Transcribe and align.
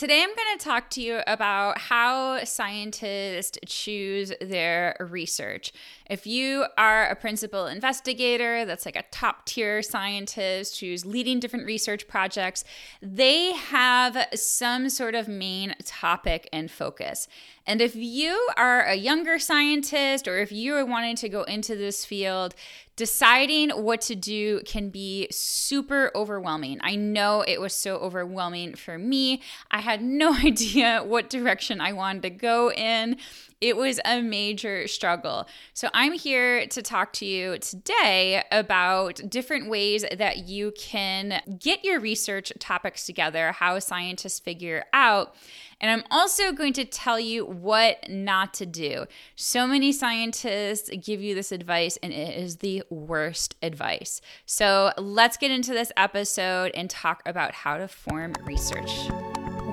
Today, 0.00 0.22
I'm 0.22 0.34
going 0.34 0.58
to 0.58 0.64
talk 0.64 0.88
to 0.92 1.02
you 1.02 1.20
about 1.26 1.76
how 1.76 2.42
scientists 2.44 3.58
choose 3.66 4.32
their 4.40 4.96
research. 4.98 5.74
If 6.08 6.26
you 6.26 6.64
are 6.78 7.06
a 7.08 7.14
principal 7.14 7.66
investigator, 7.66 8.64
that's 8.64 8.86
like 8.86 8.96
a 8.96 9.04
top 9.12 9.44
tier 9.44 9.82
scientist 9.82 10.80
who's 10.80 11.04
leading 11.04 11.38
different 11.38 11.66
research 11.66 12.08
projects, 12.08 12.64
they 13.02 13.52
have 13.52 14.26
some 14.34 14.88
sort 14.88 15.14
of 15.14 15.28
main 15.28 15.74
topic 15.84 16.48
and 16.50 16.70
focus. 16.70 17.28
And 17.66 17.82
if 17.82 17.94
you 17.94 18.48
are 18.56 18.80
a 18.80 18.94
younger 18.94 19.38
scientist 19.38 20.26
or 20.26 20.38
if 20.38 20.50
you 20.50 20.76
are 20.76 20.86
wanting 20.86 21.16
to 21.16 21.28
go 21.28 21.42
into 21.42 21.76
this 21.76 22.06
field, 22.06 22.54
deciding 22.96 23.70
what 23.70 24.00
to 24.02 24.14
do 24.14 24.60
can 24.66 24.90
be 24.90 25.28
super 25.30 26.10
overwhelming. 26.14 26.78
I 26.82 26.96
know 26.96 27.42
it 27.42 27.60
was 27.60 27.74
so 27.74 27.96
overwhelming 27.96 28.74
for 28.74 28.98
me. 28.98 29.42
I 29.70 29.80
had 29.80 30.02
no 30.02 30.34
idea 30.44 31.02
what 31.04 31.30
direction 31.30 31.80
I 31.80 31.92
wanted 31.92 32.22
to 32.22 32.30
go 32.30 32.70
in. 32.70 33.16
It 33.60 33.76
was 33.76 34.00
a 34.04 34.22
major 34.22 34.88
struggle. 34.88 35.46
So, 35.74 35.88
I'm 35.94 36.12
here 36.12 36.66
to 36.66 36.82
talk 36.82 37.12
to 37.14 37.26
you 37.26 37.58
today 37.58 38.42
about 38.50 39.20
different 39.28 39.68
ways 39.68 40.04
that 40.16 40.48
you 40.48 40.72
can 40.76 41.42
get 41.58 41.84
your 41.84 42.00
research 42.00 42.52
topics 42.58 43.06
together, 43.06 43.52
how 43.52 43.78
scientists 43.78 44.40
figure 44.40 44.84
out 44.92 45.34
and 45.80 45.90
I'm 45.90 46.04
also 46.10 46.52
going 46.52 46.74
to 46.74 46.84
tell 46.84 47.18
you 47.18 47.46
what 47.46 48.08
not 48.08 48.52
to 48.54 48.66
do. 48.66 49.06
So 49.34 49.66
many 49.66 49.92
scientists 49.92 50.90
give 51.02 51.22
you 51.22 51.34
this 51.34 51.52
advice, 51.52 51.98
and 52.02 52.12
it 52.12 52.36
is 52.36 52.56
the 52.56 52.82
worst 52.90 53.56
advice. 53.62 54.20
So 54.44 54.92
let's 54.98 55.36
get 55.36 55.50
into 55.50 55.72
this 55.72 55.90
episode 55.96 56.72
and 56.74 56.90
talk 56.90 57.22
about 57.24 57.54
how 57.54 57.78
to 57.78 57.88
form 57.88 58.34
research. 58.44 58.90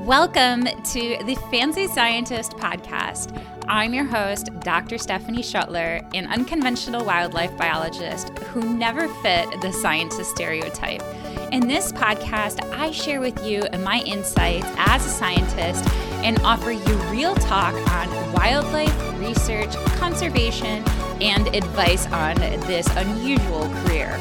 Welcome 0.08 0.64
to 0.64 1.18
the 1.26 1.36
Fancy 1.52 1.86
Scientist 1.86 2.54
podcast. 2.54 3.44
I'm 3.68 3.94
your 3.94 4.06
host, 4.06 4.58
Dr. 4.62 4.98
Stephanie 4.98 5.44
Schuttler, 5.44 6.02
an 6.16 6.28
unconventional 6.28 7.04
wildlife 7.04 7.58
biologist 7.58 8.30
who 8.30 8.73
never 8.78 9.09
fit 9.16 9.50
the 9.59 9.73
scientist 9.73 10.30
stereotype. 10.30 11.04
In 11.52 11.68
this 11.68 11.92
podcast, 11.92 12.64
I 12.72 12.92
share 12.92 13.20
with 13.20 13.46
you 13.46 13.66
my 13.80 14.02
insights 14.06 14.66
as 14.78 15.06
a 15.06 15.09
scientist 15.09 15.86
and 16.24 16.40
offer 16.40 16.72
you 16.72 16.94
real 17.12 17.36
talk 17.36 17.74
on 17.92 18.31
wildlife 18.31 19.20
research, 19.20 19.76
conservation, 19.98 20.86
and 21.22 21.53
advice 21.53 22.08
on 22.14 22.38
this 22.38 22.88
unusual 22.96 23.70
career. 23.81 24.18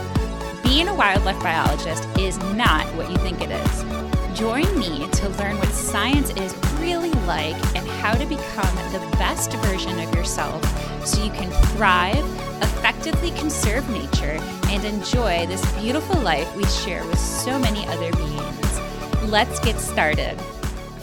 Being 0.65 0.89
a 0.89 0.95
wildlife 0.95 1.41
biologist 1.45 2.09
is 2.19 2.39
not 2.57 2.85
what 2.97 3.09
you 3.09 3.17
think 3.19 3.41
it 3.41 3.53
is. 3.53 4.06
Join 4.37 4.79
me 4.79 5.09
to 5.13 5.31
learn 5.31 5.57
what 5.57 5.73
science 5.73 6.29
is 6.29 6.55
really 6.79 7.09
like 7.25 7.57
and 7.75 7.89
how 7.89 8.13
to 8.13 8.27
become 8.27 8.77
the 8.93 8.99
best 9.13 9.51
version 9.55 9.99
of 9.99 10.15
yourself 10.15 10.63
so 11.07 11.25
you 11.25 11.31
can 11.31 11.51
thrive, 11.69 12.23
effectively 12.63 13.31
conserve 13.31 13.89
nature, 13.89 14.39
and 14.69 14.85
enjoy 14.85 15.47
this 15.47 15.65
beautiful 15.81 16.21
life 16.21 16.55
we 16.55 16.67
share 16.67 17.03
with 17.07 17.19
so 17.19 17.59
many 17.59 17.87
other 17.87 18.13
beings. 18.13 18.81
Let's 19.23 19.59
get 19.61 19.77
started. 19.77 20.39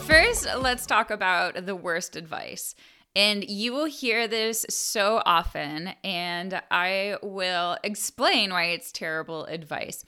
First, 0.06 0.46
let's 0.60 0.86
talk 0.86 1.10
about 1.10 1.66
the 1.66 1.74
worst 1.74 2.14
advice. 2.14 2.76
And 3.16 3.42
you 3.50 3.72
will 3.72 3.86
hear 3.86 4.28
this 4.28 4.64
so 4.70 5.20
often, 5.26 5.92
and 6.04 6.62
I 6.70 7.16
will 7.20 7.78
explain 7.82 8.52
why 8.52 8.66
it's 8.66 8.92
terrible 8.92 9.44
advice. 9.46 10.04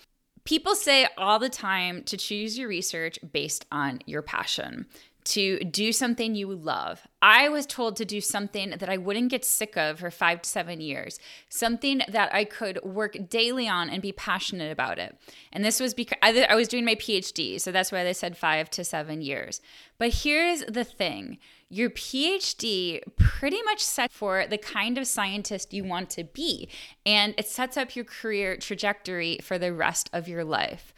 People 0.46 0.76
say 0.76 1.08
all 1.18 1.40
the 1.40 1.48
time 1.48 2.04
to 2.04 2.16
choose 2.16 2.56
your 2.56 2.68
research 2.68 3.18
based 3.32 3.66
on 3.72 3.98
your 4.06 4.22
passion, 4.22 4.86
to 5.24 5.58
do 5.58 5.90
something 5.90 6.36
you 6.36 6.54
love. 6.54 7.04
I 7.20 7.48
was 7.48 7.66
told 7.66 7.96
to 7.96 8.04
do 8.04 8.20
something 8.20 8.70
that 8.70 8.88
I 8.88 8.96
wouldn't 8.96 9.32
get 9.32 9.44
sick 9.44 9.76
of 9.76 9.98
for 9.98 10.08
five 10.08 10.42
to 10.42 10.48
seven 10.48 10.80
years, 10.80 11.18
something 11.48 12.00
that 12.06 12.32
I 12.32 12.44
could 12.44 12.78
work 12.84 13.16
daily 13.28 13.66
on 13.66 13.90
and 13.90 14.00
be 14.00 14.12
passionate 14.12 14.70
about 14.70 15.00
it. 15.00 15.18
And 15.52 15.64
this 15.64 15.80
was 15.80 15.94
because 15.94 16.18
I 16.22 16.54
was 16.54 16.68
doing 16.68 16.84
my 16.84 16.94
PhD, 16.94 17.60
so 17.60 17.72
that's 17.72 17.90
why 17.90 18.04
they 18.04 18.12
said 18.12 18.36
five 18.36 18.70
to 18.70 18.84
seven 18.84 19.22
years. 19.22 19.60
But 19.98 20.14
here's 20.14 20.60
the 20.60 20.84
thing 20.84 21.38
your 21.68 21.90
PhD 21.90 23.00
pretty 23.16 23.62
much 23.62 23.80
set 23.80 24.12
for 24.12 24.46
the 24.46 24.58
kind 24.58 24.98
of 24.98 25.06
scientist 25.06 25.72
you 25.72 25.84
want 25.84 26.10
to 26.10 26.24
be, 26.24 26.68
and 27.04 27.34
it 27.36 27.46
sets 27.46 27.76
up 27.76 27.96
your 27.96 28.04
career 28.04 28.56
trajectory 28.56 29.38
for 29.42 29.58
the 29.58 29.72
rest 29.72 30.08
of 30.12 30.28
your 30.28 30.44
life. 30.44 30.94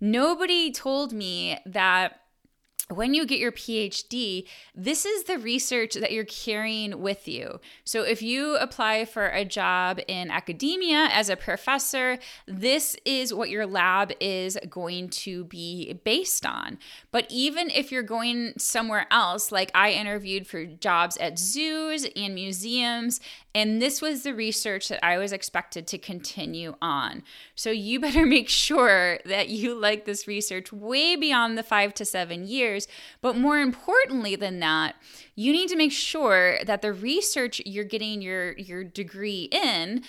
Nobody 0.00 0.70
told 0.70 1.12
me 1.12 1.58
that 1.66 2.20
when 2.90 3.12
you 3.12 3.26
get 3.26 3.38
your 3.38 3.52
PhD, 3.52 4.46
this 4.74 5.04
is 5.04 5.24
the 5.24 5.38
research 5.38 5.94
that 5.94 6.10
you're 6.10 6.24
carrying 6.24 7.02
with 7.02 7.28
you. 7.28 7.60
So, 7.84 8.02
if 8.02 8.22
you 8.22 8.56
apply 8.56 9.04
for 9.04 9.26
a 9.26 9.44
job 9.44 10.00
in 10.08 10.30
academia 10.30 11.08
as 11.12 11.28
a 11.28 11.36
professor, 11.36 12.18
this 12.46 12.96
is 13.04 13.34
what 13.34 13.50
your 13.50 13.66
lab 13.66 14.12
is 14.20 14.56
going 14.70 15.10
to 15.10 15.44
be 15.44 16.00
based 16.04 16.46
on. 16.46 16.78
But 17.10 17.26
even 17.28 17.70
if 17.70 17.92
you're 17.92 18.02
going 18.02 18.54
somewhere 18.56 19.06
else, 19.10 19.52
like 19.52 19.70
I 19.74 19.92
interviewed 19.92 20.46
for 20.46 20.64
jobs 20.64 21.18
at 21.18 21.38
zoos 21.38 22.06
and 22.16 22.34
museums, 22.34 23.20
and 23.54 23.80
this 23.80 24.02
was 24.02 24.22
the 24.22 24.34
research 24.34 24.88
that 24.88 25.04
I 25.04 25.18
was 25.18 25.32
expected 25.32 25.86
to 25.88 25.98
continue 25.98 26.74
on. 26.80 27.22
So, 27.54 27.70
you 27.70 27.98
better 28.08 28.26
make 28.26 28.48
sure 28.48 29.18
that 29.24 29.48
you 29.48 29.74
like 29.74 30.04
this 30.04 30.26
research 30.26 30.72
way 30.72 31.16
beyond 31.16 31.56
the 31.56 31.62
five 31.62 31.94
to 31.94 32.04
seven 32.04 32.46
years. 32.46 32.86
But 33.20 33.36
more 33.36 33.58
importantly 33.58 34.36
than 34.36 34.60
that, 34.60 34.96
you 35.34 35.52
need 35.52 35.68
to 35.70 35.76
make 35.76 35.92
sure 35.92 36.58
that 36.64 36.82
the 36.82 36.92
research 36.92 37.60
you're 37.64 37.84
getting 37.84 38.22
your, 38.22 38.52
your 38.58 38.84
degree 38.84 39.48
in 39.50 40.02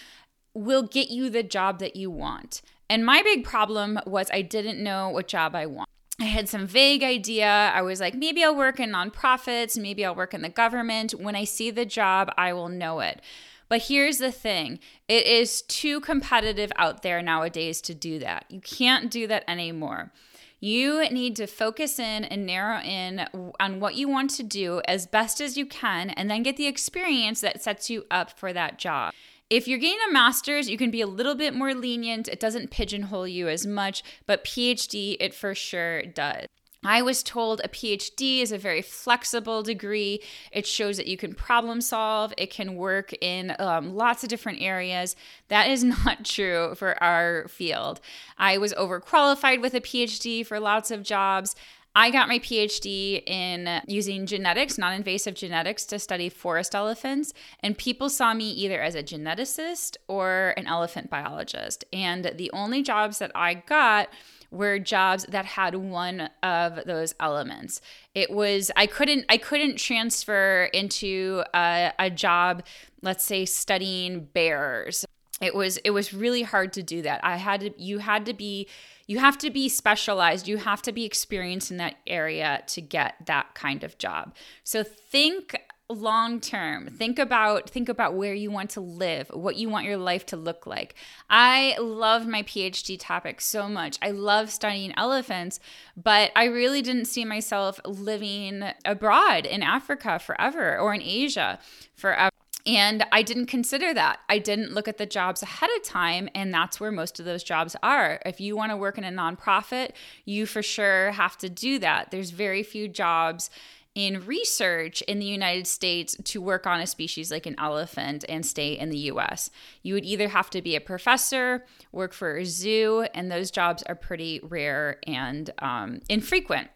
will 0.54 0.84
get 0.84 1.10
you 1.10 1.30
the 1.30 1.44
job 1.44 1.80
that 1.80 1.96
you 1.96 2.12
want. 2.12 2.62
And 2.90 3.06
my 3.06 3.22
big 3.22 3.44
problem 3.44 4.00
was 4.06 4.30
I 4.32 4.42
didn't 4.42 4.84
know 4.84 5.10
what 5.10 5.28
job 5.28 5.56
I 5.56 5.68
want. 5.68 5.90
I 6.19 6.25
had 6.25 6.50
some 6.50 6.68
vague 6.68 7.02
idea. 7.02 7.47
I 7.74 7.81
was 7.81 8.00
like, 8.00 8.13
maybe 8.13 8.44
I'll 8.44 8.56
work 8.56 8.80
in 8.80 8.91
nonprofits, 8.91 9.78
maybe 9.78 10.03
I'll 10.06 10.16
work 10.16 10.34
in 10.34 10.41
the 10.41 10.50
government. 10.50 11.13
When 11.13 11.35
I 11.35 11.46
see 11.46 11.72
the 11.72 11.85
job, 11.85 12.31
I 12.38 12.52
will 12.52 12.68
know 12.68 13.00
it. 13.00 13.22
But 13.69 13.84
here's 13.84 14.18
the 14.18 14.31
thing 14.31 14.79
it 15.08 15.25
is 15.25 15.62
too 15.62 16.02
competitive 16.02 16.72
out 16.75 17.03
there 17.03 17.22
nowadays 17.22 17.79
to 17.81 17.94
do 17.94 18.19
that. 18.19 18.46
You 18.50 18.59
can't 18.59 19.09
do 19.09 19.28
that 19.28 19.44
anymore. 19.47 20.12
You 20.59 21.09
need 21.09 21.38
to 21.38 21.47
focus 21.47 22.00
in 22.00 22.25
and 22.25 22.46
narrow 22.46 22.81
in 22.81 23.25
on 23.59 23.79
what 23.79 23.96
you 23.96 24.09
want 24.09 24.31
to 24.31 24.44
do 24.44 24.81
as 24.85 25.08
best 25.08 25.40
as 25.40 25.56
you 25.56 25.66
can, 25.66 26.09
and 26.09 26.29
then 26.29 26.44
get 26.44 26.58
the 26.58 26.68
experience 26.68 27.40
that 27.41 27.63
sets 27.63 27.90
you 27.90 28.06
up 28.12 28.38
for 28.38 28.52
that 28.52 28.78
job. 28.78 29.13
If 29.50 29.68
you're 29.68 29.80
getting 29.80 29.98
a 30.08 30.14
master's, 30.14 30.70
you 30.70 30.78
can 30.78 30.92
be 30.92 31.02
a 31.02 31.08
little 31.08 31.34
bit 31.34 31.56
more 31.56 31.74
lenient. 31.74 32.28
It 32.28 32.40
doesn't 32.40 32.70
pigeonhole 32.70 33.28
you 33.28 33.48
as 33.48 33.66
much, 33.66 34.04
but 34.28 34.44
PhD, 34.44 35.18
it 35.20 35.34
for 35.34 35.56
sure 35.56 36.04
does. 36.04 36.46
I 36.84 37.02
was 37.02 37.24
told 37.24 37.59
a 37.64 37.68
PhD 37.68 38.42
is 38.42 38.54
a 38.54 38.58
very 38.58 38.82
flexible 38.82 39.64
degree. 39.64 40.22
It 40.52 40.66
shows 40.66 40.96
that 40.96 41.08
you 41.08 41.18
can 41.18 41.34
problem 41.34 41.82
solve, 41.82 42.34
it 42.38 42.52
can 42.52 42.76
work 42.76 43.12
in 43.20 43.54
um, 43.59 43.96
lots 43.96 44.24
of 44.24 44.30
different 44.30 44.62
areas. 44.62 45.16
That 45.50 45.70
is 45.70 45.84
not 46.06 46.24
true 46.24 46.76
for 46.76 47.02
our 47.04 47.48
field. 47.50 48.00
I 48.38 48.58
was 48.58 48.74
overqualified 48.76 49.62
with 49.62 49.74
a 49.74 49.82
PhD 49.82 50.46
for 50.46 50.59
lots 50.59 50.90
of 50.90 51.04
jobs. 51.04 51.56
I 51.96 52.12
got 52.12 52.28
my 52.28 52.40
PhD 52.40 53.28
in 53.28 53.82
using 53.88 54.26
genetics, 54.26 54.78
non 54.78 54.94
invasive 54.94 55.34
genetics, 55.36 55.86
to 55.86 56.00
study 56.00 56.30
forest 56.30 56.76
elephants. 56.76 57.34
And 57.62 57.78
people 57.78 58.10
saw 58.10 58.34
me 58.34 58.50
either 58.52 58.82
as 58.82 58.96
a 58.96 59.04
geneticist 59.04 59.98
or 60.08 60.54
an 60.56 60.68
elephant 60.68 61.10
biologist. 61.10 61.86
And 61.92 62.32
the 62.36 62.52
only 62.52 62.84
jobs 62.84 63.18
that 63.20 63.32
I 63.34 63.56
got 63.56 64.10
were 64.52 64.80
jobs 64.80 65.26
that 65.30 65.46
had 65.46 65.76
one 65.76 66.30
of 66.42 66.86
those 66.86 67.14
elements. 67.20 67.82
It 68.16 68.32
was 68.32 68.72
I 68.76 68.88
couldn't 68.88 69.26
I 69.30 69.38
couldn't 69.38 69.78
transfer 69.78 70.70
into 70.74 71.44
a, 71.53 71.92
a 72.00 72.09
job, 72.09 72.64
let's 73.02 73.24
say 73.24 73.46
studying 73.46 74.26
bears. 74.26 75.06
It 75.41 75.56
was 75.56 75.78
it 75.78 75.91
was 75.91 76.14
really 76.14 76.44
hard 76.44 76.74
to 76.74 76.84
do 76.84 77.02
that. 77.03 77.22
I 77.24 77.38
had 77.38 77.62
to 77.62 77.82
you 77.82 78.00
had 78.00 78.26
to 78.26 78.34
be 78.34 78.68
you 79.08 79.20
have 79.20 79.38
to 79.40 79.50
be 79.50 79.70
specialized. 79.70 80.47
You 80.47 80.58
have 80.58 80.82
to 80.84 80.91
be 80.91 81.06
experienced 81.06 81.72
in 81.72 81.78
that 81.78 81.96
area 82.06 82.64
to 82.68 82.82
get 82.82 83.16
that 83.26 83.56
kind 83.56 83.84
of 83.84 83.97
job. 83.97 84.36
So 84.64 84.84
think 84.84 85.56
long 85.91 86.40
term 86.40 86.86
think 86.86 87.18
about 87.18 87.68
think 87.68 87.90
about 87.90 88.14
where 88.14 88.36
you 88.36 88.52
want 88.52 88.70
to 88.70 88.80
live 88.80 89.28
what 89.34 89.56
you 89.56 89.68
want 89.68 89.88
your 89.88 89.97
life 89.97 90.24
to 90.24 90.38
look 90.38 90.68
like 90.68 90.94
i 91.32 91.76
love 91.80 92.28
my 92.28 92.44
phd 92.44 92.96
topic 93.00 93.42
so 93.42 93.68
much 93.68 93.97
i 94.03 94.12
love 94.12 94.52
studying 94.52 94.94
elephants 94.96 95.59
but 95.97 96.32
i 96.35 96.46
really 96.46 96.84
didn't 96.84 97.06
see 97.06 97.26
myself 97.26 97.82
living 97.85 98.64
abroad 98.85 99.47
in 99.47 99.64
africa 99.64 100.20
forever 100.20 100.78
or 100.78 100.94
in 100.94 101.02
asia 101.02 101.58
forever 101.96 102.30
And 102.70 103.04
I 103.12 103.24
didn't 103.24 103.48
consider 103.48 103.96
that. 103.96 104.20
I 104.30 104.38
didn't 104.38 104.74
look 104.74 104.88
at 104.88 105.00
the 105.00 105.08
jobs 105.08 105.42
ahead 105.42 105.72
of 105.76 105.82
time. 105.82 106.30
And 106.36 106.54
that's 106.54 106.80
where 106.80 106.92
most 106.92 107.20
of 107.20 107.26
those 107.26 107.44
jobs 107.44 107.76
are. 107.82 108.22
If 108.28 108.40
you 108.40 108.56
want 108.56 108.72
to 108.72 108.78
work 108.78 109.00
in 109.00 109.04
a 109.04 109.10
nonprofit, 109.10 109.94
you 110.24 110.46
for 110.46 110.62
sure 110.62 111.10
have 111.12 111.36
to 111.40 111.50
do 111.50 111.80
that. 111.80 112.12
There's 112.12 112.30
very 112.30 112.62
few 112.62 112.88
jobs 112.88 113.50
in 113.96 114.24
research 114.28 115.02
in 115.02 115.18
the 115.18 115.26
United 115.26 115.66
States 115.66 116.16
to 116.24 116.40
work 116.40 116.68
on 116.68 116.80
a 116.80 116.86
species 116.86 117.32
like 117.32 117.48
an 117.48 117.56
elephant 117.58 118.24
and 118.30 118.46
stay 118.46 118.74
in 118.74 118.90
the 118.90 119.00
US. 119.14 119.50
You 119.82 119.96
would 119.96 120.06
either 120.06 120.28
have 120.28 120.52
to 120.52 120.62
be 120.62 120.76
a 120.76 120.82
professor, 120.82 121.66
work 121.92 122.14
for 122.14 122.38
a 122.38 122.46
zoo, 122.46 123.08
and 123.16 123.32
those 123.32 123.50
jobs 123.50 123.82
are 123.88 123.96
pretty 123.96 124.42
rare 124.44 125.00
and 125.08 125.50
um, 125.58 126.02
infrequent. 126.08 126.70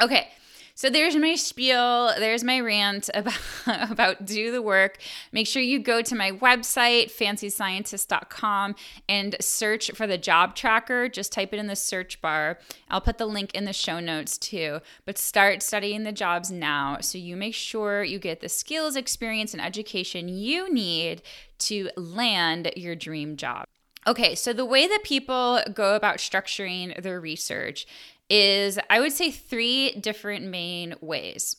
Okay, 0.00 0.28
so 0.74 0.90
there's 0.90 1.16
my 1.16 1.34
spiel. 1.34 2.12
There's 2.18 2.42
my 2.44 2.60
rant 2.60 3.10
about, 3.14 3.38
about 3.66 4.24
do 4.24 4.50
the 4.50 4.62
work. 4.62 4.98
Make 5.32 5.46
sure 5.46 5.62
you 5.62 5.78
go 5.78 6.02
to 6.02 6.14
my 6.14 6.32
website, 6.32 7.12
fancyscientist.com, 7.12 8.74
and 9.08 9.36
search 9.40 9.90
for 9.92 10.06
the 10.06 10.18
job 10.18 10.54
tracker. 10.54 11.08
Just 11.08 11.32
type 11.32 11.52
it 11.52 11.58
in 11.58 11.66
the 11.66 11.76
search 11.76 12.20
bar. 12.20 12.58
I'll 12.88 13.00
put 13.00 13.18
the 13.18 13.26
link 13.26 13.54
in 13.54 13.64
the 13.64 13.72
show 13.72 14.00
notes 14.00 14.38
too. 14.38 14.80
But 15.04 15.18
start 15.18 15.62
studying 15.62 16.04
the 16.04 16.12
jobs 16.12 16.50
now 16.50 16.98
so 17.00 17.18
you 17.18 17.36
make 17.36 17.54
sure 17.54 18.02
you 18.02 18.18
get 18.18 18.40
the 18.40 18.48
skills, 18.48 18.96
experience, 18.96 19.52
and 19.52 19.62
education 19.62 20.28
you 20.28 20.72
need 20.72 21.22
to 21.58 21.90
land 21.96 22.70
your 22.76 22.96
dream 22.96 23.36
job. 23.36 23.66
Okay, 24.04 24.34
so 24.34 24.52
the 24.52 24.64
way 24.64 24.88
that 24.88 25.04
people 25.04 25.60
go 25.72 25.94
about 25.94 26.16
structuring 26.16 27.00
their 27.00 27.20
research 27.20 27.86
is, 28.32 28.78
I 28.88 28.98
would 28.98 29.12
say, 29.12 29.30
three 29.30 29.92
different 29.92 30.46
main 30.46 30.94
ways. 31.02 31.56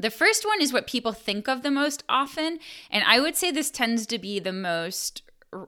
The 0.00 0.08
first 0.10 0.46
one 0.46 0.62
is 0.62 0.72
what 0.72 0.86
people 0.86 1.12
think 1.12 1.48
of 1.48 1.62
the 1.62 1.70
most 1.70 2.02
often. 2.08 2.58
And 2.90 3.04
I 3.06 3.20
would 3.20 3.36
say 3.36 3.50
this 3.50 3.70
tends 3.70 4.06
to 4.06 4.18
be 4.18 4.38
the 4.38 4.54
most 4.54 5.22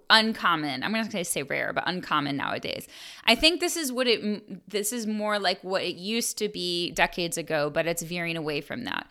uncommon. 0.08 0.82
I'm 0.82 0.92
not 0.92 1.10
going 1.10 1.22
to 1.22 1.30
say 1.30 1.42
rare, 1.42 1.74
but 1.74 1.84
uncommon 1.86 2.38
nowadays. 2.38 2.88
I 3.24 3.34
think 3.34 3.60
this 3.60 3.76
is 3.76 3.92
what 3.92 4.06
it 4.06 4.68
this 4.68 4.92
is 4.92 5.06
more 5.06 5.38
like 5.38 5.62
what 5.62 5.82
it 5.82 5.96
used 5.96 6.38
to 6.38 6.48
be 6.48 6.90
decades 6.92 7.36
ago, 7.36 7.68
but 7.68 7.86
it's 7.86 8.02
veering 8.02 8.36
away 8.38 8.62
from 8.62 8.84
that. 8.84 9.06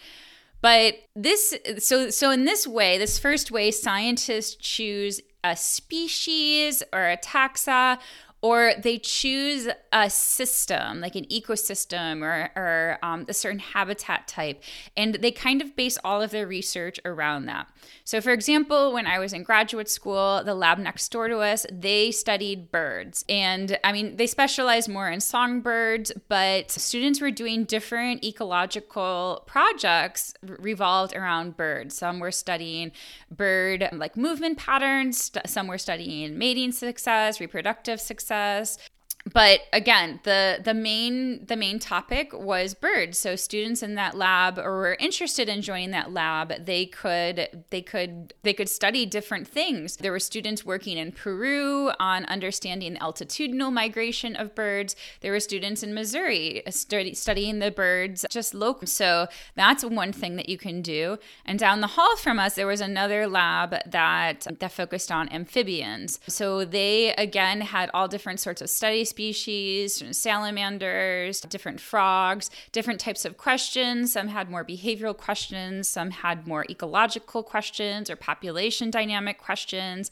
But 0.62 0.96
this 1.16 1.56
so 1.78 2.10
so 2.10 2.32
in 2.32 2.46
this 2.46 2.66
way, 2.66 2.98
this 2.98 3.20
first 3.20 3.52
way 3.52 3.70
scientists 3.70 4.56
choose 4.56 5.22
a 5.44 5.56
species 5.56 6.84
or 6.92 7.08
a 7.10 7.18
taxa 7.18 8.00
or 8.48 8.72
they 8.82 8.98
choose 8.98 9.68
a 9.92 10.10
system 10.10 11.02
like 11.02 11.16
an 11.16 11.26
ecosystem 11.26 12.22
or, 12.22 12.50
or 12.56 12.98
um, 13.04 13.26
a 13.28 13.34
certain 13.34 13.60
habitat 13.60 14.26
type 14.26 14.64
and 14.96 15.16
they 15.16 15.32
kind 15.32 15.62
of 15.62 15.76
base 15.76 15.98
all 16.02 16.22
of 16.22 16.32
their 16.32 16.48
research 16.48 16.98
around 17.04 17.46
that 17.46 17.68
so 18.07 18.21
for 18.21 18.31
example 18.31 18.94
when 18.94 19.06
i 19.06 19.19
was 19.19 19.33
in 19.33 19.44
graduate 19.44 19.89
school 19.89 20.42
the 20.45 20.56
lab 20.56 20.77
next 20.80 21.12
door 21.12 21.27
to 21.27 21.39
us 21.39 21.65
they 21.71 22.12
studied 22.12 22.71
birds. 22.71 23.25
And 23.27 23.77
i 23.83 23.92
mean 23.92 24.15
they 24.15 24.27
specialized 24.27 24.88
more 24.88 25.09
in 25.09 25.19
songbirds 25.19 26.12
but 26.30 26.71
students 26.71 27.19
were 27.19 27.31
doing 27.31 27.65
different 27.65 28.24
ecological 28.24 29.44
projects 29.45 30.33
revolved 30.42 31.15
around 31.15 31.57
birds. 31.57 31.98
Some 31.98 32.19
were 32.19 32.31
studying 32.31 32.92
bird 33.30 33.89
like 33.92 34.15
movement 34.15 34.57
patterns 34.57 35.31
some 35.45 35.68
were 35.68 35.77
studying 35.77 36.38
mating 36.38 36.71
success 36.71 37.42
reproductive 37.42 38.00
success 38.00 38.18
success 38.18 38.77
but 39.34 39.62
again 39.74 40.20
the 40.24 40.60
the 40.64 40.74
main 40.74 41.46
the 41.46 41.56
main 41.56 41.80
topic 41.80 42.32
was 42.34 42.74
birds. 42.74 43.18
So 43.18 43.36
students 43.36 43.84
in 43.84 43.96
that 43.96 44.16
lab 44.16 44.58
or 44.58 44.78
were 44.78 44.98
interested 45.00 45.50
in 45.50 45.62
joining 45.62 45.92
that 45.92 46.14
lab 46.14 46.66
they 46.66 46.86
could 46.86 47.66
they 47.70 47.82
could 47.82 48.34
they 48.44 48.54
could 48.54 48.70
study 48.70 49.06
different 49.06 49.48
things. 49.48 49.98
There 49.98 50.12
were 50.12 50.20
students 50.20 50.66
working 50.66 50.98
in 50.98 51.12
peru 51.12 51.92
on 52.00 52.26
understanding 52.26 52.94
the 52.94 53.00
altitudinal 53.00 53.72
migration 53.72 54.36
of 54.36 54.56
birds. 54.56 54.96
There 55.22 55.32
were 55.32 55.40
students 55.40 55.84
in 55.84 55.94
missouri 55.94 56.66
uh, 56.66 56.72
study, 56.72 57.14
studying 57.14 57.60
the 57.60 57.72
birds 57.72 58.26
just 58.30 58.54
local 58.54 58.88
so 58.88 59.28
that's 59.56 59.84
one 59.84 60.14
thing 60.14 60.36
that 60.36 60.50
you 60.50 60.58
can 60.58 60.82
do. 60.82 61.18
And 61.46 61.58
down 61.58 61.82
the 61.82 61.88
hall 61.88 62.16
from 62.18 62.40
us 62.40 62.56
there 62.56 62.68
was 62.68 62.82
another 62.82 63.28
lab 63.28 63.76
that 63.86 64.48
that 64.60 64.72
focused 64.72 65.12
on 65.12 65.30
amphibians. 65.30 66.20
So 66.28 66.64
they 66.64 67.14
again 67.16 67.62
had 67.62 67.90
all 67.94 68.08
different 68.08 68.40
sorts 68.40 68.62
of 68.62 68.70
studies 68.70 69.14
species, 69.18 70.04
salamanders, 70.12 71.42
different 71.42 71.81
frogs, 71.81 72.52
different 72.72 73.00
types 73.00 73.25
of 73.25 73.36
questions. 73.36 74.14
Some 74.14 74.28
had 74.28 74.48
more 74.48 74.64
behavioral 74.64 75.18
questions, 75.18 75.88
some 75.88 76.12
had 76.12 76.46
more 76.46 76.66
ecological 76.69 77.42
questions 77.42 78.12
or 78.12 78.16
population 78.16 78.92
dynamic 78.92 79.40
questions 79.40 80.12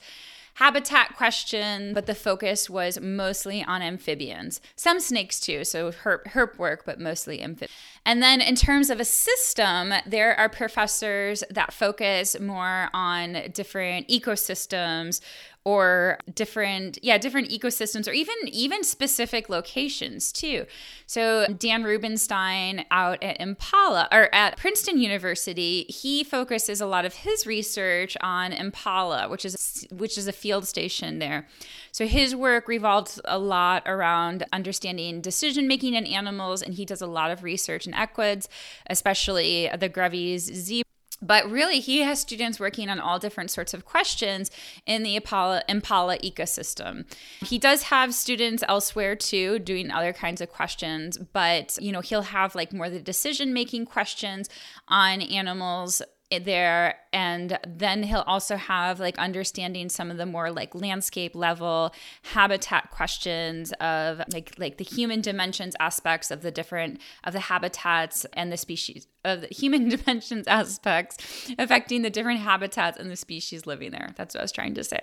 habitat 0.55 1.17
question, 1.17 1.93
but 1.93 2.05
the 2.05 2.15
focus 2.15 2.69
was 2.69 2.97
mostly 3.01 3.61
on 3.63 3.81
amphibians. 3.81 4.61
Some 4.77 5.01
snakes 5.01 5.41
too, 5.41 5.65
so 5.65 5.91
herp, 5.91 6.27
herp 6.27 6.57
work, 6.57 6.83
but 6.85 6.97
mostly 6.97 7.41
amphibians. 7.41 7.73
And 8.05 8.21
then 8.21 8.39
in 8.39 8.55
terms 8.55 8.89
of 8.89 8.99
a 8.99 9.05
system, 9.05 9.93
there 10.05 10.37
are 10.39 10.47
professors 10.47 11.43
that 11.49 11.73
focus 11.73 12.39
more 12.39 12.89
on 12.93 13.49
different 13.53 14.07
ecosystems 14.07 15.21
or 15.65 16.19
different 16.35 16.99
yeah 17.01 17.17
different 17.17 17.49
ecosystems 17.49 18.07
or 18.07 18.11
even 18.11 18.35
even 18.45 18.83
specific 18.83 19.49
locations 19.49 20.31
too. 20.31 20.65
So 21.07 21.47
dan 21.47 21.83
rubenstein 21.83 22.85
out 22.91 23.21
at 23.23 23.39
Mpala 23.39 24.07
or 24.11 24.33
at 24.33 24.57
princeton 24.57 24.99
university 24.99 25.85
he 25.89 26.23
focuses 26.23 26.81
a 26.81 26.85
lot 26.85 27.03
of 27.03 27.15
his 27.15 27.47
research 27.47 28.15
on 28.21 28.51
Mpala 28.51 29.27
which 29.29 29.43
is 29.43 29.87
which 29.91 30.19
is 30.19 30.27
a 30.27 30.31
field 30.31 30.67
station 30.67 31.17
there. 31.17 31.47
So 31.91 32.05
his 32.05 32.35
work 32.35 32.67
revolves 32.67 33.19
a 33.25 33.39
lot 33.39 33.83
around 33.87 34.45
understanding 34.53 35.19
decision 35.19 35.67
making 35.67 35.95
in 35.95 36.05
animals 36.05 36.61
and 36.61 36.75
he 36.75 36.85
does 36.85 37.01
a 37.01 37.07
lot 37.07 37.31
of 37.31 37.41
research 37.41 37.87
in 37.87 37.94
equids 37.95 38.47
especially 38.87 39.69
the 39.77 39.89
grevy's 39.89 40.43
zebra 40.43 40.85
but 41.21 41.49
really 41.49 41.79
he 41.79 41.99
has 41.99 42.19
students 42.19 42.59
working 42.59 42.89
on 42.89 42.99
all 42.99 43.19
different 43.19 43.49
sorts 43.49 43.73
of 43.73 43.85
questions 43.85 44.51
in 44.85 45.03
the 45.03 45.19
Mpala, 45.19 45.63
Mpala 45.67 46.21
ecosystem. 46.21 47.05
He 47.41 47.57
does 47.57 47.83
have 47.83 48.13
students 48.13 48.63
elsewhere 48.67 49.15
too 49.15 49.59
doing 49.59 49.91
other 49.91 50.13
kinds 50.13 50.41
of 50.41 50.51
questions 50.51 51.17
but 51.17 51.77
you 51.81 51.91
know 51.91 52.01
he'll 52.01 52.21
have 52.21 52.55
like 52.55 52.73
more 52.73 52.89
the 52.89 52.99
decision 52.99 53.53
making 53.53 53.85
questions 53.85 54.49
on 54.87 55.21
animals 55.21 56.01
there 56.31 56.95
and 57.13 57.59
then 57.67 58.03
he'll 58.03 58.23
also 58.25 58.55
have 58.57 58.99
like 58.99 59.17
understanding 59.19 59.89
some 59.89 60.09
of 60.09 60.17
the 60.17 60.25
more 60.25 60.51
like 60.51 60.73
landscape 60.73 61.35
level 61.35 61.93
habitat 62.23 62.89
questions 62.89 63.71
of 63.73 64.21
like 64.33 64.53
like 64.57 64.77
the 64.77 64.83
human 64.83 65.21
dimensions 65.21 65.75
aspects 65.79 66.31
of 66.31 66.41
the 66.41 66.51
different 66.51 66.99
of 67.23 67.33
the 67.33 67.39
habitats 67.39 68.25
and 68.33 68.51
the 68.51 68.57
species 68.57 69.07
of 69.23 69.41
the 69.41 69.47
human 69.51 69.87
dimensions 69.87 70.47
aspects 70.47 71.51
affecting 71.59 72.01
the 72.01 72.09
different 72.09 72.39
habitats 72.39 72.97
and 72.97 73.11
the 73.11 73.15
species 73.15 73.67
living 73.67 73.91
there 73.91 74.09
that's 74.15 74.33
what 74.33 74.41
i 74.41 74.43
was 74.43 74.51
trying 74.51 74.73
to 74.73 74.83
say 74.83 74.99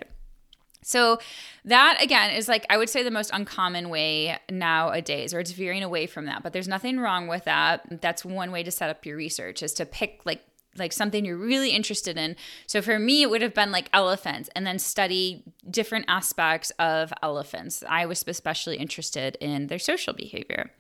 so 0.85 1.19
that 1.65 1.99
again 2.03 2.33
is 2.33 2.49
like 2.49 2.67
I 2.69 2.77
would 2.77 2.91
say 2.91 3.05
the 3.05 3.11
most 3.11 3.31
uncommon 3.33 3.89
way 3.89 4.37
nowadays, 4.51 5.33
or 5.33 5.39
it's 5.39 5.53
veering 5.53 5.85
away 5.85 6.07
from 6.07 6.27
that. 6.27 6.43
But 6.43 6.53
there's 6.53 6.67
nothing 6.67 6.99
wrong 6.99 7.29
with 7.29 7.45
that. 7.45 8.01
That's 8.01 8.25
one 8.25 8.51
way 8.51 8.65
to 8.65 8.71
set 8.73 8.91
up 8.91 9.07
your 9.07 9.17
research 9.17 9.63
is 9.63 9.73
to 9.75 9.87
pick 9.87 10.23
like 10.25 10.43
like 10.77 10.93
something 10.93 11.25
you're 11.25 11.37
really 11.37 11.71
interested 11.71 12.17
in. 12.17 12.37
So 12.67 12.81
for 12.81 12.99
me, 12.99 13.23
it 13.23 13.31
would 13.31 13.43
have 13.43 13.55
been 13.55 13.73
like 13.73 13.89
elephants 13.93 14.49
and 14.55 14.67
then 14.67 14.79
study 14.79 15.43
different 15.71 16.07
aspects 16.09 16.71
of 16.79 17.13
elephants. 17.23 17.83
I 17.89 18.07
was 18.07 18.25
especially 18.27 18.77
interested 18.77 19.37
in 19.41 19.67
their 19.67 19.79
social 19.79 20.15
behavior. 20.15 20.71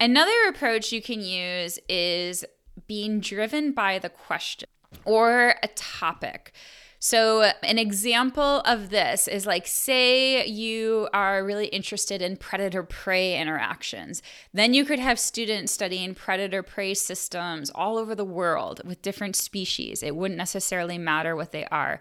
Another 0.00 0.32
approach 0.48 0.92
you 0.92 1.02
can 1.02 1.20
use 1.20 1.78
is 1.88 2.44
being 2.86 3.20
driven 3.20 3.72
by 3.72 3.98
the 3.98 4.08
question 4.08 4.68
or 5.04 5.54
a 5.62 5.68
topic. 5.74 6.52
So, 7.00 7.42
an 7.62 7.78
example 7.78 8.60
of 8.64 8.90
this 8.90 9.28
is 9.28 9.46
like, 9.46 9.68
say 9.68 10.44
you 10.46 11.08
are 11.12 11.44
really 11.44 11.66
interested 11.66 12.20
in 12.20 12.36
predator 12.36 12.82
prey 12.82 13.38
interactions. 13.40 14.20
Then 14.52 14.74
you 14.74 14.84
could 14.84 14.98
have 14.98 15.20
students 15.20 15.70
studying 15.70 16.16
predator 16.16 16.64
prey 16.64 16.94
systems 16.94 17.70
all 17.70 17.98
over 17.98 18.16
the 18.16 18.24
world 18.24 18.80
with 18.84 19.00
different 19.00 19.36
species. 19.36 20.02
It 20.02 20.16
wouldn't 20.16 20.38
necessarily 20.38 20.98
matter 20.98 21.36
what 21.36 21.52
they 21.52 21.66
are. 21.66 22.00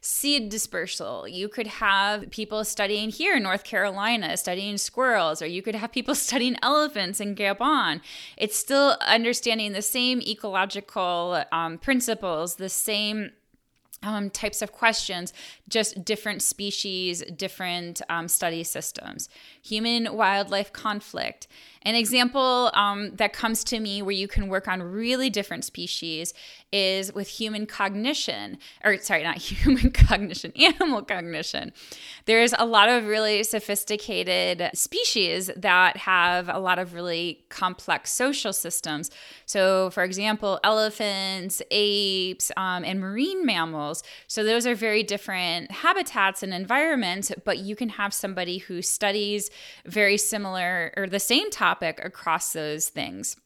Seed 0.00 0.48
dispersal. 0.48 1.28
You 1.28 1.48
could 1.50 1.66
have 1.66 2.30
people 2.30 2.64
studying 2.64 3.10
here 3.10 3.36
in 3.36 3.42
North 3.42 3.64
Carolina, 3.64 4.38
studying 4.38 4.78
squirrels, 4.78 5.42
or 5.42 5.46
you 5.46 5.60
could 5.60 5.74
have 5.74 5.92
people 5.92 6.14
studying 6.14 6.56
elephants 6.62 7.20
in 7.20 7.34
Gabon. 7.34 8.00
It's 8.38 8.56
still 8.56 8.96
understanding 9.02 9.72
the 9.72 9.82
same 9.82 10.22
ecological 10.22 11.44
um, 11.52 11.76
principles, 11.76 12.54
the 12.54 12.70
same 12.70 13.32
um, 14.02 14.30
types 14.30 14.62
of 14.62 14.72
questions, 14.72 15.32
just 15.68 16.04
different 16.04 16.42
species, 16.42 17.22
different 17.36 18.00
um, 18.08 18.28
study 18.28 18.64
systems, 18.64 19.28
human 19.62 20.14
wildlife 20.14 20.72
conflict. 20.72 21.48
An 21.88 21.94
example 21.94 22.70
um, 22.74 23.16
that 23.16 23.32
comes 23.32 23.64
to 23.64 23.80
me 23.80 24.02
where 24.02 24.12
you 24.12 24.28
can 24.28 24.48
work 24.48 24.68
on 24.68 24.82
really 24.82 25.30
different 25.30 25.64
species 25.64 26.34
is 26.70 27.14
with 27.14 27.28
human 27.28 27.64
cognition, 27.64 28.58
or 28.84 28.98
sorry, 28.98 29.22
not 29.22 29.36
human 29.38 29.90
cognition, 29.92 30.52
animal 30.54 31.00
cognition. 31.00 31.72
There's 32.26 32.52
a 32.58 32.66
lot 32.66 32.90
of 32.90 33.06
really 33.06 33.42
sophisticated 33.42 34.68
species 34.74 35.50
that 35.56 35.96
have 35.96 36.50
a 36.50 36.58
lot 36.58 36.78
of 36.78 36.92
really 36.92 37.46
complex 37.48 38.12
social 38.12 38.52
systems. 38.52 39.10
So, 39.46 39.88
for 39.88 40.02
example, 40.02 40.60
elephants, 40.62 41.62
apes, 41.70 42.52
um, 42.58 42.84
and 42.84 43.00
marine 43.00 43.46
mammals. 43.46 44.02
So, 44.26 44.44
those 44.44 44.66
are 44.66 44.74
very 44.74 45.02
different 45.02 45.70
habitats 45.70 46.42
and 46.42 46.52
environments, 46.52 47.32
but 47.46 47.56
you 47.56 47.74
can 47.74 47.88
have 47.88 48.12
somebody 48.12 48.58
who 48.58 48.82
studies 48.82 49.48
very 49.86 50.18
similar 50.18 50.92
or 50.94 51.06
the 51.06 51.18
same 51.18 51.50
topic 51.50 51.77
across 51.82 52.52
those 52.52 52.88
things. 52.88 53.36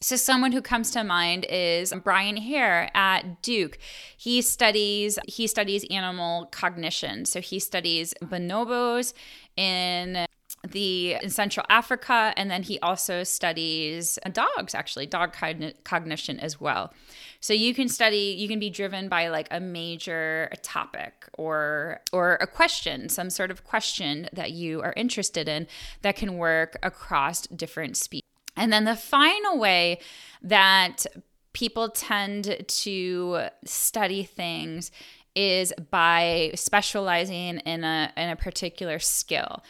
So, 0.00 0.16
someone 0.16 0.52
who 0.52 0.60
comes 0.60 0.90
to 0.90 1.02
mind 1.02 1.46
is 1.48 1.92
Brian 2.02 2.36
Hare 2.36 2.90
at 2.94 3.40
Duke. 3.40 3.78
He 4.18 4.42
studies 4.42 5.18
he 5.26 5.46
studies 5.46 5.86
animal 5.90 6.46
cognition. 6.52 7.24
So 7.24 7.40
he 7.40 7.58
studies 7.58 8.12
bonobos 8.22 9.14
in 9.56 10.26
the 10.64 11.16
in 11.22 11.30
Central 11.30 11.66
Africa, 11.68 12.32
and 12.36 12.50
then 12.50 12.62
he 12.62 12.78
also 12.80 13.22
studies 13.24 14.18
dogs. 14.32 14.74
Actually, 14.74 15.06
dog 15.06 15.34
cogn- 15.34 15.74
cognition 15.84 16.40
as 16.40 16.60
well. 16.60 16.92
So 17.40 17.52
you 17.52 17.74
can 17.74 17.88
study, 17.88 18.34
you 18.38 18.48
can 18.48 18.58
be 18.58 18.70
driven 18.70 19.08
by 19.08 19.28
like 19.28 19.48
a 19.50 19.60
major 19.60 20.50
topic 20.62 21.28
or 21.34 22.00
or 22.12 22.38
a 22.40 22.46
question, 22.46 23.08
some 23.08 23.30
sort 23.30 23.50
of 23.50 23.64
question 23.64 24.28
that 24.32 24.52
you 24.52 24.80
are 24.82 24.94
interested 24.96 25.48
in 25.48 25.66
that 26.02 26.16
can 26.16 26.38
work 26.38 26.78
across 26.82 27.46
different 27.48 27.96
species. 27.96 28.22
And 28.56 28.72
then 28.72 28.84
the 28.84 28.96
final 28.96 29.58
way 29.58 30.00
that 30.42 31.06
people 31.52 31.88
tend 31.88 32.64
to 32.66 33.46
study 33.64 34.24
things 34.24 34.90
is 35.34 35.72
by 35.90 36.52
specializing 36.54 37.58
in 37.58 37.84
a 37.84 38.12
in 38.16 38.30
a 38.30 38.36
particular 38.36 38.98
skill. 38.98 39.62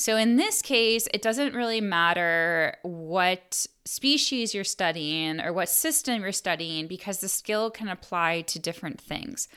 So 0.00 0.16
in 0.16 0.36
this 0.36 0.62
case, 0.62 1.08
it 1.12 1.22
doesn't 1.22 1.56
really 1.56 1.80
matter 1.80 2.76
what 2.82 3.66
species 3.84 4.54
you're 4.54 4.62
studying 4.62 5.40
or 5.40 5.52
what 5.52 5.68
system 5.68 6.22
you're 6.22 6.30
studying 6.30 6.86
because 6.86 7.18
the 7.18 7.26
skill 7.26 7.68
can 7.68 7.88
apply 7.88 8.42
to 8.42 8.60
different 8.60 9.00
things. 9.00 9.48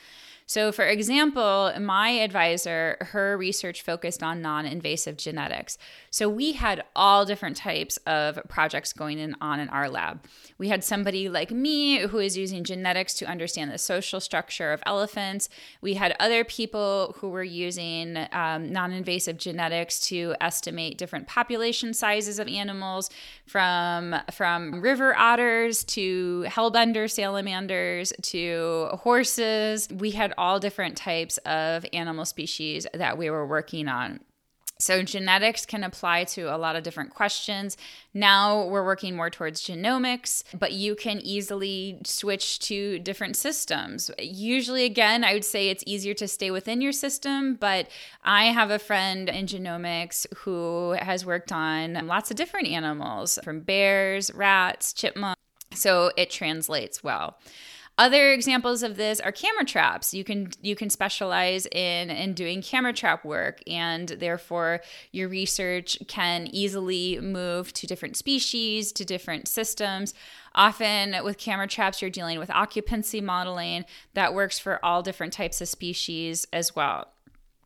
So, 0.52 0.70
for 0.70 0.84
example, 0.84 1.72
my 1.80 2.10
advisor, 2.10 2.98
her 3.00 3.38
research 3.38 3.80
focused 3.80 4.22
on 4.22 4.42
non 4.42 4.66
invasive 4.66 5.16
genetics. 5.16 5.78
So, 6.10 6.28
we 6.28 6.52
had 6.52 6.84
all 6.94 7.24
different 7.24 7.56
types 7.56 7.96
of 8.06 8.38
projects 8.50 8.92
going 8.92 9.34
on 9.40 9.60
in 9.60 9.70
our 9.70 9.88
lab. 9.88 10.22
We 10.58 10.68
had 10.68 10.84
somebody 10.84 11.30
like 11.30 11.50
me 11.50 12.00
who 12.00 12.18
is 12.18 12.36
using 12.36 12.64
genetics 12.64 13.14
to 13.14 13.24
understand 13.24 13.70
the 13.70 13.78
social 13.78 14.20
structure 14.20 14.74
of 14.74 14.82
elephants. 14.84 15.48
We 15.80 15.94
had 15.94 16.14
other 16.20 16.44
people 16.44 17.16
who 17.18 17.30
were 17.30 17.42
using 17.42 18.18
um, 18.32 18.70
non 18.70 18.92
invasive 18.92 19.38
genetics 19.38 20.00
to 20.08 20.34
estimate 20.38 20.98
different 20.98 21.28
population 21.28 21.94
sizes 21.94 22.38
of 22.38 22.46
animals 22.46 23.08
from, 23.46 24.16
from 24.30 24.82
river 24.82 25.16
otters 25.16 25.82
to 25.84 26.44
hellbender 26.46 27.10
salamanders 27.10 28.12
to 28.20 28.90
horses. 28.92 29.88
We 29.90 30.10
had 30.10 30.34
all 30.42 30.58
different 30.58 30.96
types 30.96 31.38
of 31.46 31.86
animal 31.92 32.24
species 32.24 32.84
that 32.92 33.16
we 33.16 33.30
were 33.30 33.46
working 33.46 33.86
on. 33.86 34.18
So, 34.80 35.04
genetics 35.04 35.64
can 35.64 35.84
apply 35.84 36.24
to 36.34 36.52
a 36.52 36.58
lot 36.58 36.74
of 36.74 36.82
different 36.82 37.14
questions. 37.14 37.76
Now 38.12 38.64
we're 38.64 38.84
working 38.84 39.14
more 39.14 39.30
towards 39.30 39.62
genomics, 39.62 40.42
but 40.58 40.72
you 40.72 40.96
can 40.96 41.20
easily 41.20 42.00
switch 42.04 42.58
to 42.70 42.98
different 42.98 43.36
systems. 43.36 44.10
Usually, 44.18 44.84
again, 44.84 45.22
I 45.22 45.34
would 45.34 45.44
say 45.44 45.68
it's 45.68 45.84
easier 45.86 46.14
to 46.14 46.26
stay 46.26 46.50
within 46.50 46.80
your 46.80 46.90
system, 46.90 47.54
but 47.54 47.86
I 48.24 48.46
have 48.46 48.72
a 48.72 48.80
friend 48.80 49.28
in 49.28 49.46
genomics 49.46 50.26
who 50.38 50.96
has 50.98 51.24
worked 51.24 51.52
on 51.52 52.04
lots 52.08 52.32
of 52.32 52.36
different 52.36 52.66
animals 52.66 53.38
from 53.44 53.60
bears, 53.60 54.34
rats, 54.34 54.92
chipmunks. 54.92 55.40
So, 55.74 56.10
it 56.16 56.28
translates 56.28 57.04
well. 57.04 57.38
Other 58.02 58.32
examples 58.32 58.82
of 58.82 58.96
this 58.96 59.20
are 59.20 59.30
camera 59.30 59.64
traps. 59.64 60.12
You 60.12 60.24
can 60.24 60.50
you 60.60 60.74
can 60.74 60.90
specialize 60.90 61.66
in 61.66 62.10
in 62.10 62.34
doing 62.34 62.60
camera 62.60 62.92
trap 62.92 63.24
work 63.24 63.62
and 63.64 64.08
therefore 64.08 64.80
your 65.12 65.28
research 65.28 65.96
can 66.08 66.48
easily 66.48 67.20
move 67.20 67.72
to 67.74 67.86
different 67.86 68.16
species, 68.16 68.90
to 68.94 69.04
different 69.04 69.46
systems. 69.46 70.14
Often 70.52 71.22
with 71.22 71.38
camera 71.38 71.68
traps 71.68 72.02
you're 72.02 72.10
dealing 72.10 72.40
with 72.40 72.50
occupancy 72.50 73.20
modeling 73.20 73.84
that 74.14 74.34
works 74.34 74.58
for 74.58 74.84
all 74.84 75.02
different 75.02 75.32
types 75.32 75.60
of 75.60 75.68
species 75.68 76.44
as 76.52 76.74
well. 76.74 77.06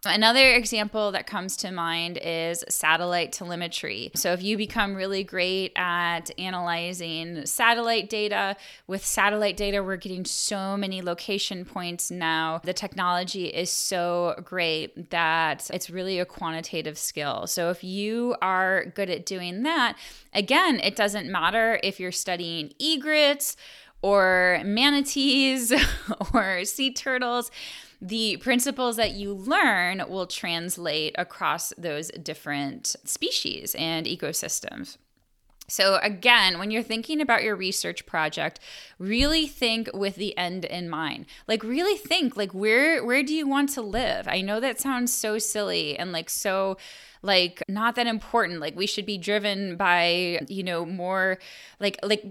Another 0.08 0.52
example 0.52 1.12
that 1.12 1.26
comes 1.26 1.56
to 1.58 1.70
mind 1.70 2.18
is 2.22 2.64
satellite 2.68 3.32
telemetry. 3.32 4.10
So, 4.14 4.32
if 4.32 4.42
you 4.42 4.56
become 4.56 4.94
really 4.94 5.24
great 5.24 5.72
at 5.76 6.30
analyzing 6.38 7.44
satellite 7.46 8.08
data, 8.08 8.56
with 8.86 9.04
satellite 9.04 9.56
data, 9.56 9.82
we're 9.82 9.96
getting 9.96 10.24
so 10.24 10.76
many 10.76 11.02
location 11.02 11.64
points 11.64 12.10
now. 12.10 12.60
The 12.64 12.72
technology 12.72 13.46
is 13.46 13.70
so 13.70 14.40
great 14.44 15.10
that 15.10 15.70
it's 15.72 15.90
really 15.90 16.18
a 16.18 16.24
quantitative 16.24 16.98
skill. 16.98 17.46
So, 17.46 17.70
if 17.70 17.82
you 17.84 18.36
are 18.40 18.86
good 18.86 19.10
at 19.10 19.26
doing 19.26 19.62
that, 19.64 19.96
again, 20.32 20.80
it 20.80 20.96
doesn't 20.96 21.30
matter 21.30 21.80
if 21.82 22.00
you're 22.00 22.12
studying 22.12 22.72
egrets 22.78 23.56
or 24.02 24.60
manatees 24.64 25.72
or 26.34 26.64
sea 26.64 26.92
turtles 26.92 27.50
the 28.00 28.36
principles 28.38 28.96
that 28.96 29.12
you 29.12 29.32
learn 29.32 30.04
will 30.08 30.26
translate 30.26 31.14
across 31.18 31.72
those 31.78 32.08
different 32.10 32.96
species 33.04 33.74
and 33.78 34.06
ecosystems. 34.06 34.98
So, 35.68 35.98
again, 36.00 36.58
when 36.58 36.70
you're 36.70 36.82
thinking 36.82 37.20
about 37.20 37.42
your 37.42 37.56
research 37.56 38.06
project, 38.06 38.60
really 39.00 39.48
think 39.48 39.90
with 39.92 40.14
the 40.14 40.36
end 40.38 40.64
in 40.64 40.88
mind. 40.88 41.26
Like, 41.48 41.64
really 41.64 41.96
think, 41.96 42.36
like, 42.36 42.52
where, 42.52 43.04
where 43.04 43.24
do 43.24 43.34
you 43.34 43.48
want 43.48 43.70
to 43.70 43.82
live? 43.82 44.28
I 44.28 44.42
know 44.42 44.60
that 44.60 44.80
sounds 44.80 45.12
so 45.12 45.38
silly 45.38 45.98
and 45.98 46.12
like 46.12 46.30
so 46.30 46.76
like 47.26 47.62
not 47.68 47.96
that 47.96 48.06
important. 48.06 48.60
Like 48.60 48.76
we 48.76 48.86
should 48.86 49.04
be 49.04 49.18
driven 49.18 49.76
by 49.76 50.40
you 50.48 50.62
know 50.62 50.86
more 50.86 51.38
like 51.80 51.98
like 52.02 52.24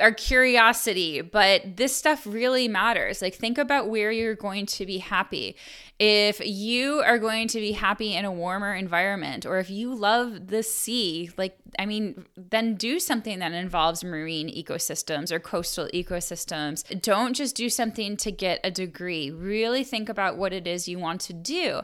our 0.00 0.12
curiosity. 0.12 1.20
But 1.20 1.76
this 1.76 1.94
stuff 1.94 2.26
really 2.26 2.68
matters. 2.68 3.20
Like 3.20 3.34
think 3.34 3.58
about 3.58 3.90
where 3.90 4.10
you're 4.10 4.34
going 4.34 4.66
to 4.66 4.86
be 4.86 4.98
happy. 4.98 5.56
If 5.98 6.40
you 6.44 7.00
are 7.00 7.18
going 7.18 7.48
to 7.48 7.58
be 7.58 7.72
happy 7.72 8.14
in 8.14 8.24
a 8.24 8.32
warmer 8.32 8.74
environment 8.74 9.46
or 9.46 9.58
if 9.58 9.70
you 9.70 9.94
love 9.94 10.48
the 10.48 10.62
sea 10.62 11.30
like 11.38 11.56
i 11.78 11.86
mean 11.86 12.26
then 12.36 12.74
do 12.74 13.00
something 13.00 13.38
that 13.38 13.52
involves 13.52 14.04
marine 14.04 14.48
ecosystems 14.48 15.32
or 15.32 15.40
coastal 15.40 15.88
ecosystems. 15.94 16.84
Don't 17.00 17.34
just 17.34 17.56
do 17.56 17.70
something 17.70 18.16
to 18.18 18.30
get 18.30 18.60
a 18.62 18.70
degree. 18.70 19.30
Really 19.30 19.84
think 19.84 20.08
about 20.08 20.36
what 20.36 20.52
it 20.52 20.66
is 20.66 20.86
you 20.86 20.98
want 20.98 21.22
to 21.22 21.32
do 21.32 21.80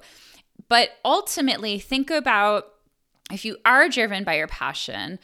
but 0.73 0.89
ultimately, 1.05 1.79
think 1.79 2.11
about 2.11 2.65
if 3.31 3.45
you 3.45 3.59
are 3.63 3.91
driven 3.91 4.25
by 4.25 4.39
your 4.39 4.47
passion, 4.47 5.19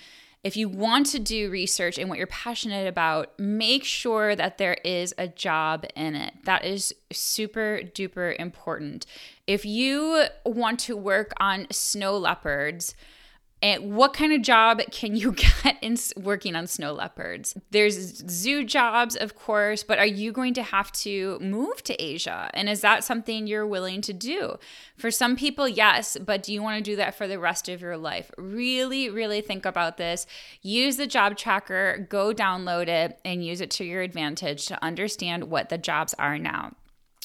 if 0.44 0.58
you 0.58 0.68
want 0.68 1.06
to 1.06 1.18
do 1.18 1.48
research 1.48 1.96
and 1.96 2.10
what 2.10 2.18
you're 2.18 2.26
passionate 2.26 2.86
about, 2.86 3.32
make 3.40 3.82
sure 3.82 4.36
that 4.36 4.58
there 4.58 4.76
is 4.84 5.14
a 5.16 5.26
job 5.26 5.86
in 5.96 6.14
it. 6.14 6.34
That 6.44 6.66
is 6.66 6.94
super 7.10 7.80
duper 7.82 8.36
important. 8.38 9.06
If 9.46 9.64
you 9.64 10.26
want 10.44 10.80
to 10.80 10.94
work 10.94 11.32
on 11.40 11.66
snow 11.70 12.18
leopards, 12.18 12.94
and 13.60 13.96
what 13.96 14.12
kind 14.12 14.32
of 14.32 14.42
job 14.42 14.80
can 14.92 15.16
you 15.16 15.32
get 15.64 15.76
in 15.82 15.96
working 16.16 16.54
on 16.54 16.66
snow 16.66 16.92
leopards? 16.92 17.56
There's 17.70 18.18
zoo 18.28 18.64
jobs, 18.64 19.16
of 19.16 19.34
course, 19.34 19.82
but 19.82 19.98
are 19.98 20.06
you 20.06 20.30
going 20.32 20.54
to 20.54 20.62
have 20.62 20.92
to 20.92 21.38
move 21.40 21.82
to 21.84 22.02
Asia? 22.02 22.50
And 22.54 22.68
is 22.68 22.80
that 22.82 23.02
something 23.02 23.46
you're 23.46 23.66
willing 23.66 24.00
to 24.02 24.12
do? 24.12 24.58
For 24.96 25.10
some 25.10 25.36
people, 25.36 25.68
yes, 25.68 26.16
but 26.24 26.42
do 26.42 26.52
you 26.52 26.62
want 26.62 26.78
to 26.78 26.90
do 26.90 26.96
that 26.96 27.16
for 27.16 27.26
the 27.26 27.38
rest 27.38 27.68
of 27.68 27.80
your 27.80 27.96
life? 27.96 28.30
Really, 28.38 29.10
really 29.10 29.40
think 29.40 29.66
about 29.66 29.96
this. 29.96 30.26
Use 30.62 30.96
the 30.96 31.06
job 31.06 31.36
tracker, 31.36 32.06
go 32.08 32.32
download 32.32 32.88
it, 32.88 33.18
and 33.24 33.44
use 33.44 33.60
it 33.60 33.70
to 33.72 33.84
your 33.84 34.02
advantage 34.02 34.66
to 34.66 34.82
understand 34.84 35.44
what 35.44 35.68
the 35.68 35.78
jobs 35.78 36.14
are 36.14 36.38
now. 36.38 36.74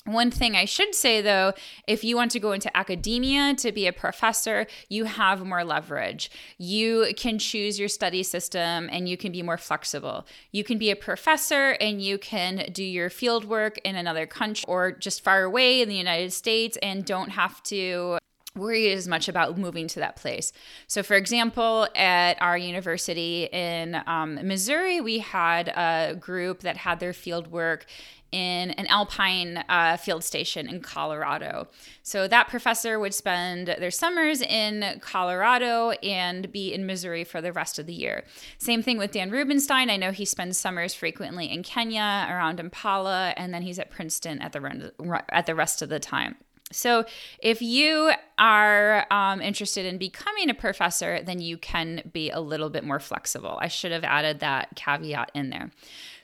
One 0.05 0.31
thing 0.31 0.53
I 0.53 0.65
should 0.65 0.93
say 0.93 1.21
though, 1.21 1.53
if 1.87 2.03
you 2.03 2.17
want 2.17 2.31
to 2.31 2.39
go 2.39 2.51
into 2.51 2.75
academia 2.75 3.53
to 3.55 3.71
be 3.71 3.87
a 3.87 3.93
professor, 3.93 4.67
you 4.89 5.05
have 5.05 5.45
more 5.45 5.63
leverage. 5.63 6.29
You 6.57 7.13
can 7.15 7.39
choose 7.39 7.79
your 7.79 7.87
study 7.87 8.21
system 8.21 8.89
and 8.91 9.07
you 9.07 9.15
can 9.15 9.31
be 9.31 9.41
more 9.41 9.57
flexible. 9.57 10.27
You 10.51 10.65
can 10.65 10.77
be 10.77 10.91
a 10.91 10.97
professor 10.97 11.77
and 11.79 12.01
you 12.01 12.17
can 12.17 12.69
do 12.73 12.83
your 12.83 13.09
field 13.09 13.45
work 13.45 13.79
in 13.85 13.95
another 13.95 14.25
country 14.27 14.65
or 14.67 14.91
just 14.91 15.23
far 15.23 15.43
away 15.43 15.81
in 15.81 15.87
the 15.87 15.95
United 15.95 16.33
States 16.33 16.77
and 16.83 17.05
don't 17.05 17.29
have 17.29 17.63
to 17.63 18.17
worry 18.55 18.91
as 18.91 19.07
much 19.07 19.27
about 19.27 19.57
moving 19.57 19.87
to 19.89 19.99
that 19.99 20.15
place. 20.15 20.53
So, 20.87 21.01
for 21.03 21.15
example, 21.15 21.87
at 21.95 22.41
our 22.41 22.57
university 22.57 23.49
in 23.51 24.01
um, 24.05 24.35
Missouri, 24.47 25.01
we 25.01 25.19
had 25.19 25.69
a 25.69 26.15
group 26.15 26.61
that 26.61 26.77
had 26.77 26.99
their 26.99 27.13
field 27.13 27.47
work 27.47 27.85
in 28.33 28.71
an 28.71 28.87
alpine 28.87 29.63
uh, 29.69 29.95
field 29.95 30.23
station 30.23 30.67
in 30.67 30.81
Colorado. 30.81 31.67
So 32.01 32.27
that 32.27 32.47
professor 32.47 32.99
would 32.99 33.13
spend 33.13 33.67
their 33.67 33.91
summers 33.91 34.41
in 34.41 34.99
Colorado 35.01 35.91
and 36.01 36.51
be 36.51 36.73
in 36.73 36.87
Missouri 36.87 37.23
for 37.23 37.41
the 37.41 37.53
rest 37.53 37.77
of 37.77 37.85
the 37.85 37.93
year. 37.93 38.23
Same 38.57 38.81
thing 38.81 38.97
with 38.97 39.11
Dan 39.11 39.29
Rubenstein. 39.29 39.91
I 39.91 39.97
know 39.97 40.11
he 40.11 40.25
spends 40.25 40.57
summers 40.57 40.95
frequently 40.95 41.51
in 41.51 41.61
Kenya 41.61 42.27
around 42.27 42.57
Mpala, 42.57 43.35
and 43.37 43.53
then 43.53 43.61
he's 43.61 43.77
at 43.77 43.91
Princeton 43.91 44.41
at 44.41 44.51
the 44.51 44.91
at 45.29 45.45
the 45.45 45.53
rest 45.53 45.83
of 45.83 45.89
the 45.89 45.99
time. 45.99 46.35
So, 46.71 47.05
if 47.39 47.61
you 47.61 48.11
are 48.39 49.05
um, 49.11 49.41
interested 49.41 49.85
in 49.85 49.97
becoming 49.97 50.49
a 50.49 50.53
professor, 50.53 51.21
then 51.21 51.39
you 51.39 51.57
can 51.57 52.09
be 52.11 52.29
a 52.31 52.39
little 52.39 52.69
bit 52.69 52.83
more 52.83 52.99
flexible. 52.99 53.57
I 53.61 53.67
should 53.67 53.91
have 53.91 54.03
added 54.03 54.39
that 54.39 54.75
caveat 54.75 55.31
in 55.35 55.49
there. 55.49 55.71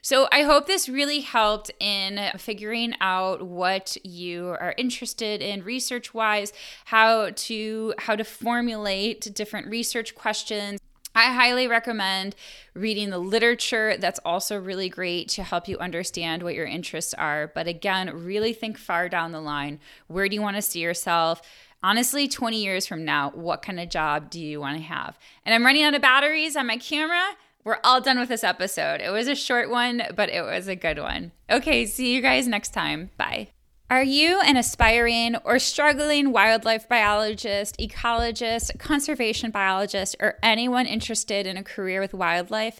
So, 0.01 0.27
I 0.31 0.41
hope 0.41 0.65
this 0.65 0.89
really 0.89 1.19
helped 1.19 1.71
in 1.79 2.19
figuring 2.37 2.93
out 2.99 3.45
what 3.45 3.97
you 4.03 4.47
are 4.47 4.73
interested 4.77 5.41
in 5.41 5.63
research 5.63 6.13
wise, 6.13 6.51
how 6.85 7.29
to 7.29 7.93
how 7.99 8.15
to 8.15 8.23
formulate 8.23 9.33
different 9.35 9.67
research 9.67 10.15
questions 10.15 10.79
I 11.15 11.33
highly 11.33 11.67
recommend 11.67 12.35
reading 12.73 13.09
the 13.09 13.17
literature. 13.17 13.97
That's 13.97 14.19
also 14.23 14.57
really 14.57 14.89
great 14.89 15.27
to 15.29 15.43
help 15.43 15.67
you 15.67 15.77
understand 15.79 16.43
what 16.43 16.53
your 16.53 16.65
interests 16.65 17.13
are. 17.15 17.51
But 17.53 17.67
again, 17.67 18.11
really 18.13 18.53
think 18.53 18.77
far 18.77 19.09
down 19.09 19.31
the 19.31 19.41
line. 19.41 19.79
Where 20.07 20.29
do 20.29 20.35
you 20.35 20.41
want 20.41 20.55
to 20.55 20.61
see 20.61 20.79
yourself? 20.79 21.41
Honestly, 21.81 22.27
20 22.27 22.61
years 22.61 22.85
from 22.85 23.05
now, 23.05 23.31
what 23.31 23.61
kind 23.61 23.79
of 23.79 23.89
job 23.89 24.29
do 24.29 24.39
you 24.39 24.59
want 24.59 24.77
to 24.77 24.83
have? 24.83 25.17
And 25.45 25.55
I'm 25.55 25.65
running 25.65 25.83
out 25.83 25.93
of 25.93 26.01
batteries 26.01 26.55
on 26.55 26.67
my 26.67 26.77
camera. 26.77 27.35
We're 27.63 27.79
all 27.83 28.01
done 28.01 28.19
with 28.19 28.29
this 28.29 28.43
episode. 28.43 29.01
It 29.01 29.11
was 29.11 29.27
a 29.27 29.35
short 29.35 29.69
one, 29.69 30.03
but 30.15 30.29
it 30.29 30.41
was 30.41 30.67
a 30.67 30.75
good 30.75 30.99
one. 30.99 31.31
Okay, 31.49 31.85
see 31.85 32.13
you 32.13 32.21
guys 32.21 32.47
next 32.47 32.73
time. 32.73 33.11
Bye. 33.17 33.49
Are 33.91 34.03
you 34.03 34.39
an 34.41 34.55
aspiring 34.55 35.35
or 35.37 35.57
struggling 35.57 36.31
wildlife 36.31 36.87
biologist, 36.87 37.75
ecologist, 37.79 38.77
conservation 38.77 39.49
biologist, 39.49 40.15
or 40.19 40.37
anyone 40.43 40.85
interested 40.85 41.47
in 41.47 41.57
a 41.57 41.63
career 41.63 41.99
with 41.99 42.13
wildlife? 42.13 42.79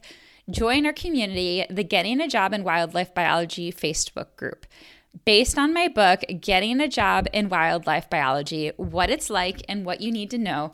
Join 0.52 0.86
our 0.86 0.94
community, 0.94 1.66
the 1.68 1.84
Getting 1.84 2.22
a 2.22 2.28
Job 2.28 2.54
in 2.54 2.64
Wildlife 2.64 3.16
Biology 3.16 3.72
Facebook 3.72 4.36
group. 4.36 4.68
Based 5.26 5.58
on 5.58 5.74
my 5.74 5.88
book, 5.88 6.22
Getting 6.40 6.80
a 6.80 6.88
Job 6.88 7.28
in 7.34 7.50
Wildlife 7.50 8.08
Biology 8.08 8.72
What 8.78 9.10
It's 9.10 9.32
Like 9.32 9.64
and 9.68 9.86
What 9.86 10.02
You 10.02 10.12
Need 10.12 10.30
to 10.30 10.38
Know, 10.38 10.68